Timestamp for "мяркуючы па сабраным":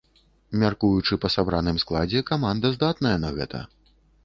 0.63-1.77